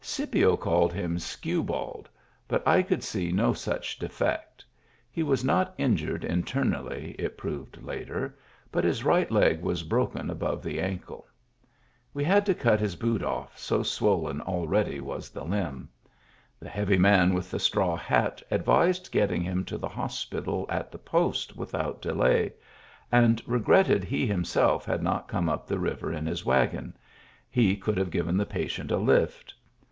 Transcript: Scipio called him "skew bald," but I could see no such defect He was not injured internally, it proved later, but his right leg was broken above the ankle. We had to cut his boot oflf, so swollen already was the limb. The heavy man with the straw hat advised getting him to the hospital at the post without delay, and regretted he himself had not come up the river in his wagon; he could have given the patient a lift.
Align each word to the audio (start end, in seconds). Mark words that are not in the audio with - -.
Scipio 0.03 0.57
called 0.57 0.91
him 0.93 1.19
"skew 1.19 1.61
bald," 1.61 2.09
but 2.47 2.67
I 2.67 2.81
could 2.81 3.03
see 3.03 3.31
no 3.31 3.53
such 3.53 3.99
defect 3.99 4.65
He 5.11 5.21
was 5.21 5.43
not 5.45 5.75
injured 5.77 6.25
internally, 6.25 7.15
it 7.19 7.37
proved 7.37 7.83
later, 7.83 8.35
but 8.71 8.83
his 8.83 9.03
right 9.03 9.29
leg 9.29 9.61
was 9.61 9.83
broken 9.83 10.31
above 10.31 10.63
the 10.63 10.79
ankle. 10.81 11.27
We 12.15 12.23
had 12.23 12.47
to 12.47 12.55
cut 12.55 12.79
his 12.79 12.95
boot 12.95 13.21
oflf, 13.21 13.49
so 13.55 13.83
swollen 13.83 14.41
already 14.41 14.99
was 15.01 15.29
the 15.29 15.43
limb. 15.43 15.87
The 16.59 16.67
heavy 16.69 16.97
man 16.97 17.35
with 17.35 17.51
the 17.51 17.59
straw 17.59 17.95
hat 17.95 18.41
advised 18.49 19.11
getting 19.11 19.43
him 19.43 19.63
to 19.65 19.77
the 19.77 19.87
hospital 19.89 20.65
at 20.67 20.91
the 20.91 20.97
post 20.97 21.55
without 21.55 22.01
delay, 22.01 22.53
and 23.11 23.39
regretted 23.45 24.03
he 24.03 24.25
himself 24.25 24.83
had 24.83 25.03
not 25.03 25.27
come 25.27 25.47
up 25.47 25.67
the 25.67 25.77
river 25.77 26.11
in 26.11 26.25
his 26.25 26.43
wagon; 26.43 26.97
he 27.51 27.75
could 27.77 27.99
have 27.99 28.09
given 28.09 28.35
the 28.35 28.47
patient 28.47 28.89
a 28.91 28.97
lift. 28.97 29.53